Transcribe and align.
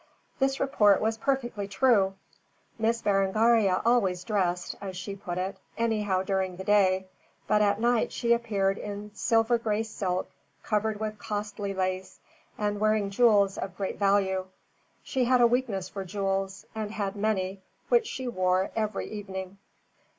This 0.39 0.59
report 0.59 0.99
was 0.99 1.19
perfectly 1.19 1.67
true. 1.67 2.15
Miss 2.79 3.03
Berengaria 3.03 3.83
always 3.85 4.23
dressed 4.23 4.75
as 4.81 4.97
she 4.97 5.15
put 5.15 5.37
it 5.37 5.57
anyhow 5.77 6.23
during 6.23 6.55
the 6.55 6.63
day; 6.63 7.05
but 7.45 7.61
at 7.61 7.79
night 7.79 8.11
she 8.11 8.33
appeared 8.33 8.79
in 8.79 9.13
silver 9.13 9.59
gray 9.59 9.83
silk 9.83 10.27
covered 10.63 10.99
with 10.99 11.19
costly 11.19 11.75
lace, 11.75 12.19
and 12.57 12.79
wearing 12.79 13.11
jewels 13.11 13.59
of 13.59 13.77
great 13.77 13.99
value. 13.99 14.47
She 15.03 15.25
had 15.25 15.39
a 15.39 15.45
weakness 15.45 15.87
for 15.87 16.03
jewels, 16.03 16.65
and 16.73 16.89
had 16.89 17.15
many, 17.15 17.61
which 17.89 18.07
she 18.07 18.27
wore 18.27 18.71
every 18.75 19.07
evening. 19.07 19.59